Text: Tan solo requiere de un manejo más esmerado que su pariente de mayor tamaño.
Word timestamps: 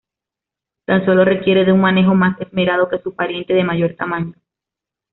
Tan 0.85 1.05
solo 1.05 1.23
requiere 1.23 1.63
de 1.63 1.71
un 1.71 1.79
manejo 1.79 2.15
más 2.15 2.41
esmerado 2.41 2.89
que 2.89 2.97
su 2.97 3.13
pariente 3.13 3.53
de 3.53 3.63
mayor 3.63 3.93
tamaño. 3.95 4.33